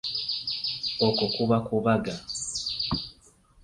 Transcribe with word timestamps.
Okwo 1.05 1.25
kuba 1.35 1.57
kubaga. 1.67 2.15